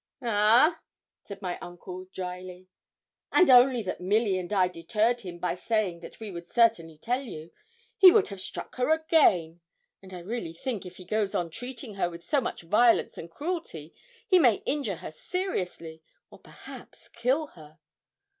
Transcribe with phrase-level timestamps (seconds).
[0.19, 0.79] 'Ah?'
[1.27, 2.67] said my uncle, dryly.
[3.31, 7.21] 'And only that Milly and I deterred him by saying that we would certainly tell
[7.21, 7.51] you,
[7.97, 9.61] he would have struck her again;
[10.01, 13.29] and I really think if he goes on treating her with so much violence and
[13.29, 13.93] cruelty
[14.27, 17.77] he may injure her seriously, or perhaps kill her.'